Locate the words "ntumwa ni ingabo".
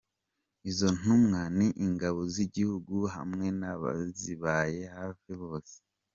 0.97-2.19